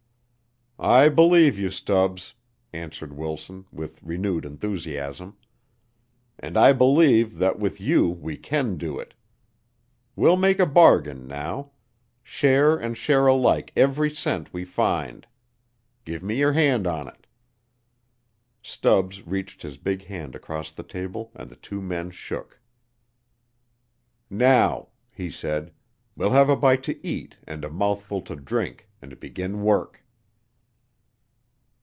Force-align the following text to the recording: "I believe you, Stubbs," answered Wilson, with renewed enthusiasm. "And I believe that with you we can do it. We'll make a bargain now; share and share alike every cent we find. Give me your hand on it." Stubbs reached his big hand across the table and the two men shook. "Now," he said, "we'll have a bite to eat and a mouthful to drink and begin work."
"I 0.83 1.09
believe 1.09 1.59
you, 1.59 1.69
Stubbs," 1.69 2.33
answered 2.73 3.13
Wilson, 3.13 3.65
with 3.71 4.01
renewed 4.01 4.45
enthusiasm. 4.45 5.37
"And 6.39 6.57
I 6.57 6.73
believe 6.73 7.35
that 7.37 7.59
with 7.59 7.79
you 7.79 8.09
we 8.09 8.35
can 8.35 8.77
do 8.79 8.97
it. 8.97 9.13
We'll 10.15 10.37
make 10.37 10.57
a 10.57 10.65
bargain 10.65 11.27
now; 11.27 11.73
share 12.23 12.75
and 12.77 12.97
share 12.97 13.27
alike 13.27 13.71
every 13.75 14.09
cent 14.09 14.51
we 14.53 14.65
find. 14.65 15.27
Give 16.03 16.23
me 16.23 16.37
your 16.37 16.53
hand 16.53 16.87
on 16.87 17.07
it." 17.07 17.27
Stubbs 18.63 19.21
reached 19.27 19.61
his 19.61 19.77
big 19.77 20.05
hand 20.05 20.33
across 20.33 20.71
the 20.71 20.81
table 20.81 21.31
and 21.35 21.47
the 21.51 21.57
two 21.57 21.79
men 21.79 22.09
shook. 22.09 22.59
"Now," 24.31 24.87
he 25.11 25.29
said, 25.29 25.73
"we'll 26.17 26.31
have 26.31 26.49
a 26.49 26.55
bite 26.55 26.81
to 26.85 27.05
eat 27.07 27.37
and 27.43 27.63
a 27.63 27.69
mouthful 27.69 28.21
to 28.23 28.35
drink 28.35 28.89
and 28.99 29.19
begin 29.19 29.61
work." 29.61 29.99